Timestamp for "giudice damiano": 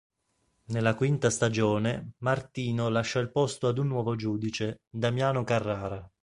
4.15-5.43